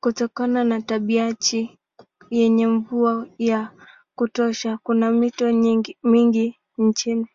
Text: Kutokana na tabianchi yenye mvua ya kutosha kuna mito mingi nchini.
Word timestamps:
Kutokana 0.00 0.64
na 0.64 0.82
tabianchi 0.82 1.78
yenye 2.30 2.66
mvua 2.66 3.26
ya 3.38 3.70
kutosha 4.14 4.78
kuna 4.82 5.10
mito 5.10 5.52
mingi 6.02 6.58
nchini. 6.78 7.26